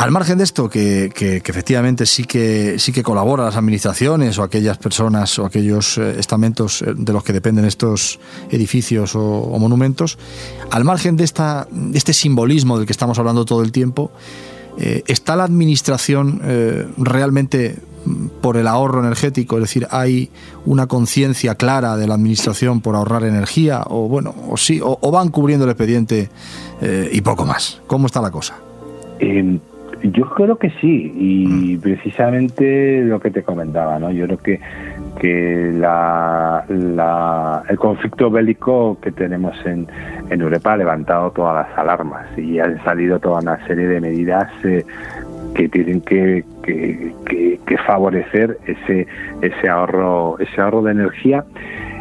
Al 0.02 0.10
margen 0.10 0.36
de 0.36 0.42
esto, 0.42 0.68
que, 0.68 1.12
efectivamente 1.14 2.06
sí 2.06 2.24
que, 2.24 2.76
sí 2.80 2.90
que 2.90 3.04
colabora 3.04 3.44
las 3.44 3.56
administraciones 3.56 4.36
o 4.36 4.42
aquellas 4.42 4.76
personas 4.76 5.38
o 5.38 5.46
aquellos 5.46 5.96
eh, 5.96 6.16
estamentos 6.18 6.82
eh, 6.82 6.92
de 6.96 7.12
los 7.12 7.22
que 7.22 7.32
dependen 7.32 7.66
estos 7.66 8.18
edificios 8.50 9.14
o, 9.14 9.56
monumentos, 9.60 10.18
al 10.72 10.82
margen 10.82 11.16
de, 11.16 11.22
esta, 11.22 11.68
de 11.70 11.96
este 11.96 12.14
simbolismo 12.14 12.78
del 12.78 12.86
que 12.86 12.90
estamos 12.90 13.16
hablando 13.20 13.44
todo 13.44 13.62
el 13.62 13.70
tiempo, 13.70 14.10
eh, 14.76 15.04
¿está 15.06 15.36
la 15.36 15.44
administración 15.44 16.40
realmente 16.98 17.76
por 18.40 18.56
el 18.56 18.66
ahorro 18.66 18.98
energético? 18.98 19.58
Es 19.58 19.62
decir, 19.62 19.86
¿hay 19.92 20.30
una 20.66 20.88
conciencia 20.88 21.54
clara 21.54 21.96
de 21.96 22.08
la 22.08 22.14
administración 22.14 22.80
por 22.80 22.96
ahorrar 22.96 23.22
energía? 23.22 23.84
¿O 23.86 24.08
bueno, 24.08 24.34
o 24.48 24.56
sí, 24.56 24.80
o, 24.82 25.10
van 25.12 25.28
cubriendo 25.28 25.64
el 25.64 25.70
expediente 25.70 26.28
y 27.12 27.20
poco 27.20 27.46
más? 27.46 27.80
¿Cómo 27.86 28.06
está 28.06 28.20
la 28.20 28.32
cosa? 28.32 28.56
Yo 30.02 30.28
creo 30.30 30.56
que 30.56 30.70
sí, 30.80 31.12
y 31.16 31.76
mm. 31.76 31.80
precisamente 31.80 33.02
lo 33.02 33.20
que 33.20 33.30
te 33.30 33.42
comentaba, 33.42 33.98
¿no? 34.00 34.10
Yo 34.10 34.26
creo 34.26 34.38
que, 34.38 34.60
que 35.20 35.70
la, 35.74 36.64
el 37.68 37.78
conflicto 37.78 38.30
bélico 38.30 38.98
que 39.00 39.12
tenemos 39.12 39.54
en, 39.64 39.86
en 40.30 40.40
Europa 40.40 40.72
ha 40.72 40.76
levantado 40.76 41.30
todas 41.30 41.66
las 41.66 41.78
alarmas 41.78 42.26
y 42.36 42.58
han 42.58 42.82
salido 42.82 43.20
toda 43.20 43.40
una 43.40 43.64
serie 43.66 43.86
de 43.86 44.00
medidas 44.00 44.50
eh, 44.64 44.84
que 45.54 45.68
tienen 45.68 46.00
que, 46.00 46.44
que, 46.64 47.60
favorecer 47.86 48.58
ese, 48.66 49.06
ese, 49.40 49.68
ahorro, 49.68 50.38
ese 50.38 50.60
ahorro 50.60 50.82
de 50.82 50.92
energía 50.92 51.44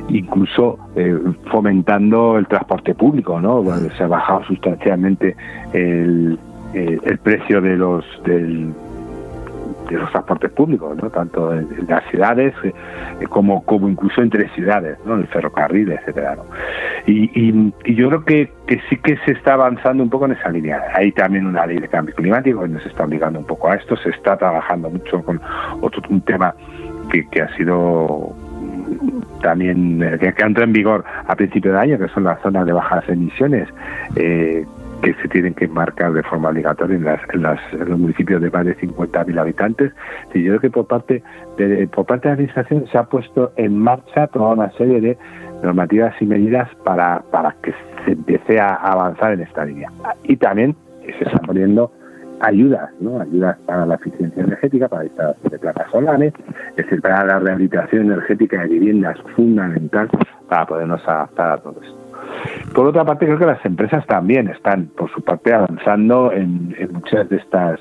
incluso 0.09 0.77
eh, 0.95 1.17
fomentando 1.49 2.37
el 2.37 2.45
transporte 2.47 2.93
público, 2.93 3.39
¿no? 3.39 3.63
se 3.97 4.03
ha 4.03 4.07
bajado 4.07 4.43
sustancialmente 4.43 5.35
el, 5.73 6.37
eh, 6.73 6.99
el 7.03 7.17
precio 7.19 7.61
de 7.61 7.75
los 7.75 8.05
del, 8.23 8.73
de 9.89 9.97
los 9.97 10.09
transportes 10.11 10.51
públicos, 10.51 10.97
¿no? 11.01 11.09
tanto 11.09 11.53
en, 11.53 11.67
las 11.87 12.03
ciudades 12.09 12.53
eh, 12.63 12.73
como, 13.29 13.63
como 13.63 13.89
incluso 13.89 14.21
entre 14.21 14.47
ciudades, 14.49 14.97
¿no? 15.05 15.15
el 15.15 15.27
ferrocarril, 15.27 15.91
etcétera. 15.91 16.37
Y, 17.05 17.29
y, 17.33 17.95
yo 17.95 18.09
creo 18.09 18.25
que, 18.25 18.51
que 18.67 18.81
sí 18.89 18.97
que 18.97 19.17
se 19.25 19.31
está 19.33 19.53
avanzando 19.53 20.03
un 20.03 20.09
poco 20.09 20.25
en 20.25 20.33
esa 20.33 20.49
línea. 20.49 20.81
Hay 20.93 21.11
también 21.11 21.45
una 21.45 21.65
ley 21.65 21.79
de 21.79 21.87
cambio 21.87 22.15
climático 22.15 22.61
que 22.61 22.69
nos 22.69 22.85
está 22.85 23.03
obligando 23.03 23.39
un 23.39 23.45
poco 23.45 23.69
a 23.69 23.75
esto. 23.75 23.97
Se 23.97 24.09
está 24.09 24.37
trabajando 24.37 24.89
mucho 24.89 25.21
con 25.23 25.41
otro 25.81 26.01
un 26.09 26.21
tema 26.21 26.55
que, 27.11 27.27
que 27.27 27.41
ha 27.41 27.55
sido 27.55 28.33
también 29.41 30.01
eh, 30.03 30.17
que, 30.19 30.33
que 30.33 30.43
entró 30.43 30.63
en 30.63 30.73
vigor 30.73 31.03
a 31.27 31.35
principio 31.35 31.73
de 31.73 31.79
año, 31.79 31.97
que 31.97 32.07
son 32.09 32.23
las 32.23 32.41
zonas 32.41 32.65
de 32.65 32.73
bajas 32.73 33.07
emisiones, 33.09 33.67
eh, 34.15 34.65
que 35.01 35.13
se 35.15 35.27
tienen 35.29 35.53
que 35.53 35.67
marcar 35.67 36.13
de 36.13 36.23
forma 36.23 36.49
obligatoria 36.49 36.95
en, 36.95 37.43
las, 37.43 37.73
los 37.73 37.99
municipios 37.99 38.41
de 38.41 38.49
más 38.51 38.65
de 38.65 38.77
50.000 38.77 39.39
habitantes. 39.39 39.91
Y 40.33 40.43
yo 40.43 40.51
creo 40.51 40.61
que 40.61 40.69
por 40.69 40.87
parte 40.87 41.23
de, 41.57 41.87
por 41.87 42.05
parte 42.05 42.27
de 42.27 42.29
la 42.29 42.33
Administración 42.33 42.85
se 42.91 42.97
ha 42.97 43.03
puesto 43.03 43.51
en 43.55 43.77
marcha 43.77 44.27
toda 44.27 44.53
una 44.53 44.71
serie 44.71 45.01
de 45.01 45.17
normativas 45.63 46.13
y 46.21 46.25
medidas 46.25 46.69
para, 46.83 47.21
para 47.31 47.55
que 47.63 47.73
se 48.05 48.11
empiece 48.11 48.59
a 48.59 48.75
avanzar 48.75 49.33
en 49.33 49.41
esta 49.41 49.65
línea. 49.65 49.89
Y 50.23 50.37
también 50.37 50.75
se 51.01 51.23
están 51.23 51.45
poniendo 51.45 51.91
ayudas, 52.41 52.89
¿no? 52.99 53.19
Ayudas 53.21 53.57
para 53.65 53.85
la 53.85 53.95
eficiencia 53.95 54.43
energética, 54.43 54.87
para 54.87 55.05
instalación 55.05 55.51
de 55.51 55.59
placas 55.59 55.91
solares, 55.91 56.33
es 56.71 56.75
decir, 56.75 57.01
para 57.01 57.25
la 57.25 57.39
rehabilitación 57.39 58.05
energética 58.05 58.61
de 58.61 58.67
viviendas 58.67 59.17
fundamental 59.35 60.09
para 60.49 60.65
podernos 60.65 61.07
adaptar 61.07 61.51
a 61.51 61.57
todo 61.57 61.79
esto. 61.81 62.00
Por 62.73 62.87
otra 62.87 63.03
parte, 63.05 63.25
creo 63.25 63.37
que 63.37 63.45
las 63.45 63.63
empresas 63.65 64.05
también 64.07 64.47
están, 64.47 64.87
por 64.87 65.11
su 65.11 65.21
parte, 65.21 65.53
avanzando 65.53 66.31
en, 66.31 66.75
muchas 66.91 67.29
de 67.29 67.37
estas 67.37 67.79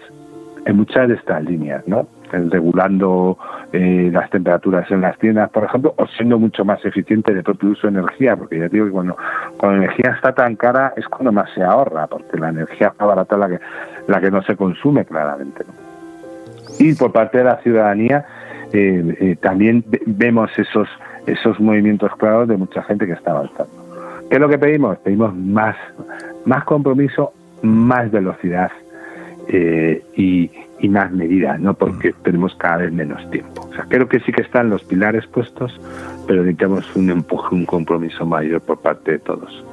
en 0.66 0.76
muchas 0.76 1.08
de 1.08 1.14
estas 1.14 1.42
líneas, 1.42 1.82
¿no? 1.86 2.06
regulando 2.30 3.38
eh, 3.72 4.10
las 4.12 4.30
temperaturas 4.30 4.88
en 4.90 5.00
las 5.00 5.18
tiendas, 5.18 5.50
por 5.50 5.64
ejemplo, 5.64 5.94
o 5.96 6.06
siendo 6.06 6.38
mucho 6.38 6.64
más 6.64 6.84
eficiente 6.84 7.34
de 7.34 7.42
propio 7.42 7.70
uso 7.70 7.88
de 7.88 7.98
energía, 7.98 8.36
porque 8.36 8.58
ya 8.58 8.68
digo 8.68 8.86
que 8.86 8.92
cuando, 8.92 9.16
la 9.62 9.74
energía 9.74 10.12
está 10.14 10.32
tan 10.32 10.54
cara 10.56 10.92
es 10.96 11.06
cuando 11.08 11.32
más 11.32 11.50
se 11.54 11.62
ahorra, 11.62 12.06
porque 12.06 12.38
la 12.38 12.50
energía 12.50 12.92
más 12.98 13.08
barata 13.08 13.34
es 13.34 13.40
la 13.40 13.48
que, 13.48 13.60
la 14.06 14.20
que 14.20 14.30
no 14.30 14.42
se 14.42 14.56
consume 14.56 15.04
claramente. 15.04 15.64
Y 16.78 16.94
por 16.94 17.12
parte 17.12 17.38
de 17.38 17.44
la 17.44 17.56
ciudadanía 17.58 18.24
eh, 18.72 19.16
eh, 19.20 19.36
también 19.40 19.84
vemos 20.06 20.50
esos, 20.56 20.88
esos 21.26 21.58
movimientos 21.58 22.14
claros 22.16 22.48
de 22.48 22.56
mucha 22.56 22.82
gente 22.84 23.06
que 23.06 23.12
está 23.12 23.32
avanzando. 23.32 23.79
¿Qué 24.30 24.36
es 24.36 24.40
lo 24.40 24.48
que 24.48 24.58
pedimos? 24.58 24.96
Pedimos 24.98 25.34
más, 25.34 25.74
más 26.44 26.62
compromiso, 26.62 27.32
más 27.62 28.12
velocidad 28.12 28.70
eh, 29.48 30.04
y, 30.16 30.50
más 30.88 31.10
medidas, 31.12 31.60
¿no? 31.60 31.74
Porque 31.74 32.10
mm. 32.10 32.22
tenemos 32.22 32.54
cada 32.54 32.78
vez 32.78 32.92
menos 32.92 33.28
tiempo. 33.30 33.68
O 33.68 33.74
sea, 33.74 33.86
creo 33.88 34.08
que 34.08 34.20
sí 34.20 34.32
que 34.32 34.42
están 34.42 34.70
los 34.70 34.84
pilares 34.84 35.26
puestos, 35.26 35.78
pero 36.28 36.42
necesitamos 36.42 36.94
un 36.94 37.10
empuje, 37.10 37.54
un 37.54 37.66
compromiso 37.66 38.24
mayor 38.24 38.60
por 38.60 38.78
parte 38.78 39.12
de 39.12 39.18
todos. 39.18 39.64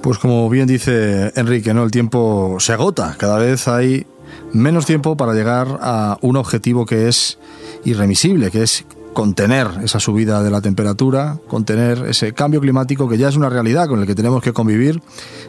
Pues 0.00 0.18
como 0.18 0.48
bien 0.48 0.66
dice 0.68 1.32
Enrique, 1.34 1.74
¿no? 1.74 1.82
El 1.82 1.90
tiempo 1.90 2.56
se 2.60 2.72
agota. 2.72 3.16
Cada 3.18 3.38
vez 3.38 3.66
hay 3.66 4.06
menos 4.52 4.86
tiempo 4.86 5.16
para 5.16 5.34
llegar 5.34 5.66
a 5.80 6.16
un 6.20 6.36
objetivo 6.36 6.86
que 6.86 7.08
es 7.08 7.38
irremisible, 7.84 8.50
que 8.50 8.62
es 8.62 8.86
contener 9.14 9.68
esa 9.82 10.00
subida 10.00 10.42
de 10.42 10.50
la 10.50 10.60
temperatura, 10.60 11.38
contener 11.48 12.04
ese 12.08 12.34
cambio 12.34 12.60
climático 12.60 13.08
que 13.08 13.16
ya 13.16 13.28
es 13.28 13.36
una 13.36 13.48
realidad 13.48 13.88
con 13.88 14.00
el 14.00 14.06
que 14.06 14.14
tenemos 14.14 14.42
que 14.42 14.52
convivir. 14.52 15.00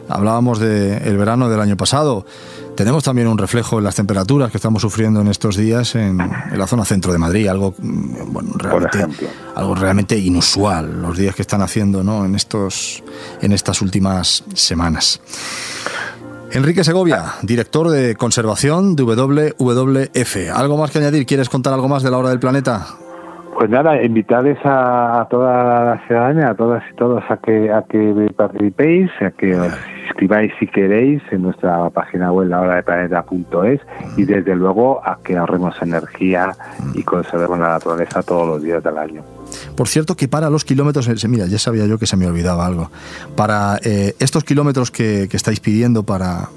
Hablábamos 0.08 0.58
del 0.58 1.18
verano 1.18 1.50
del 1.50 1.60
año 1.60 1.76
pasado. 1.76 2.24
Tenemos 2.76 3.04
también 3.04 3.28
un 3.28 3.36
reflejo 3.36 3.78
en 3.78 3.84
las 3.84 3.96
temperaturas 3.96 4.50
que 4.50 4.58
estamos 4.58 4.82
sufriendo 4.82 5.20
en 5.20 5.28
estos 5.28 5.56
días 5.56 5.94
en, 5.94 6.18
la 6.18 6.66
zona 6.66 6.84
centro 6.84 7.12
de 7.12 7.18
Madrid, 7.18 7.48
algo, 7.48 7.74
mm, 7.76 8.32
bueno, 8.32 8.52
realmente, 8.56 9.06
algo 9.54 9.74
realmente 9.74 10.18
inusual, 10.18 11.02
los 11.02 11.16
días 11.16 11.34
que 11.34 11.42
están 11.42 11.62
haciendo 11.62 12.04
¿no? 12.04 12.24
en, 12.24 12.34
estos, 12.34 13.02
en 13.40 13.52
estas 13.52 13.82
últimas 13.82 14.44
semanas. 14.54 15.20
Enrique 16.52 16.84
Segovia, 16.84 17.34
director 17.42 17.88
de 17.88 18.14
conservación 18.14 18.94
de 18.94 19.02
WWF. 19.02 20.36
¿Algo 20.54 20.76
más 20.76 20.90
que 20.90 20.98
añadir? 20.98 21.26
¿Quieres 21.26 21.48
contar 21.48 21.72
algo 21.72 21.88
más 21.88 22.02
de 22.02 22.10
la 22.10 22.18
hora 22.18 22.28
del 22.28 22.38
planeta? 22.38 22.86
Pues 23.56 23.70
nada, 23.70 24.02
invitarles 24.02 24.58
a, 24.64 25.26
toda 25.30 25.84
la 25.84 26.06
ciudadanía, 26.06 26.50
a 26.50 26.54
todas 26.54 26.82
y 26.92 26.94
todos 26.94 27.24
a 27.30 27.38
que 27.38 27.72
a 27.72 27.84
que 27.88 28.30
participéis, 28.36 29.10
a 29.22 29.30
que 29.30 29.56
os 29.56 29.72
inscribáis 30.08 30.52
si 30.60 30.66
queréis 30.66 31.22
en 31.30 31.40
nuestra 31.40 31.88
página 31.88 32.30
web 32.32 32.48
lahoradeplaneta.es 32.48 33.80
y 34.18 34.24
desde 34.24 34.54
luego 34.54 35.00
a 35.02 35.18
que 35.24 35.38
ahorremos 35.38 35.74
energía 35.80 36.54
y 36.92 37.02
conservemos 37.02 37.58
la 37.58 37.68
naturaleza 37.68 38.22
todos 38.22 38.46
los 38.46 38.62
días 38.62 38.84
del 38.84 38.98
año. 38.98 39.22
Por 39.74 39.88
cierto 39.88 40.16
que 40.16 40.28
para 40.28 40.50
los 40.50 40.66
kilómetros, 40.66 41.08
eh, 41.08 41.28
mira, 41.28 41.46
ya 41.46 41.58
sabía 41.58 41.86
yo 41.86 41.96
que 41.96 42.06
se 42.06 42.18
me 42.18 42.26
olvidaba 42.26 42.66
algo, 42.66 42.90
para 43.36 43.78
eh, 43.82 44.14
estos 44.18 44.44
kilómetros 44.44 44.90
que, 44.90 45.28
que 45.30 45.36
estáis 45.38 45.60
pidiendo 45.60 46.02
para 46.02 46.50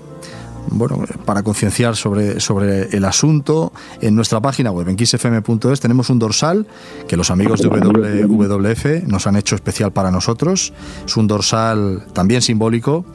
bueno, 0.72 1.04
para 1.26 1.44
concienciar 1.44 1.96
sobre, 1.96 2.40
sobre 2.40 2.96
el 2.96 3.06
asunto. 3.06 3.72
En 4.02 4.16
nuestra 4.16 4.40
página 4.42 4.72
web, 4.72 4.88
en 4.90 4.98
xfm.es, 4.98 5.80
tenemos 5.80 6.10
un 6.10 6.20
dorsal 6.20 6.68
que 7.08 7.18
los 7.18 7.32
amigos 7.32 7.62
de 7.62 7.68
WWF 7.68 9.08
nos 9.08 9.28
han 9.28 9.36
hecho 9.36 9.56
especial 9.56 9.92
para 9.92 10.12
nosotros. 10.12 10.74
Es 11.06 11.18
un 11.18 11.28
dorsal 11.28 12.06
también 12.14 12.42
simbólico 12.42 13.06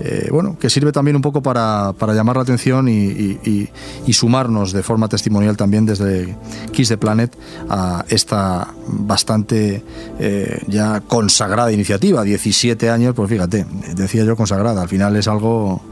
eh, 0.00 0.28
bueno, 0.30 0.58
que 0.58 0.68
sirve 0.68 0.92
también 0.92 1.16
un 1.16 1.22
poco 1.22 1.42
para, 1.42 1.94
llamar 2.14 2.36
la 2.36 2.42
atención 2.42 2.88
y, 2.88 3.68
sumarnos 4.12 4.72
de 4.72 4.82
forma 4.82 5.08
testimonial 5.08 5.56
también 5.56 5.84
desde 5.84 6.36
Kiss 6.72 6.88
the 6.88 6.96
Planet 6.96 7.36
a 7.68 8.04
esta 8.08 8.68
bastante 8.88 9.82
eh, 10.18 10.62
ya 10.68 11.00
consagrada 11.00 11.70
iniciativa, 11.70 12.22
17 12.22 12.88
años, 12.88 13.14
pues 13.14 13.28
fíjate, 13.28 13.66
decía 13.94 14.24
yo 14.24 14.36
consagrada, 14.36 14.82
al 14.82 14.88
final 14.88 15.16
es 15.16 15.28
algo 15.28 15.82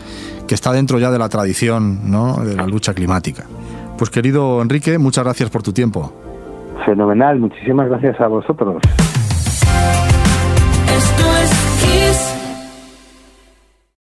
que 0.47 0.55
está 0.55 0.73
dentro 0.73 0.99
ya 0.99 1.11
de 1.11 1.19
la 1.19 1.29
tradición 1.29 2.11
de 2.45 2.57
la 2.57 2.67
lucha 2.67 2.95
climática. 2.95 3.45
Pues 3.99 4.11
querido 4.11 4.61
Enrique, 4.61 4.99
muchas 4.99 5.25
gracias 5.25 5.51
por 5.51 5.63
tu 5.63 5.73
tiempo. 5.73 6.13
Fenomenal, 6.85 7.39
muchísimas 7.39 7.89
gracias 7.89 8.21
a 8.21 8.27
vosotros. 8.27 8.83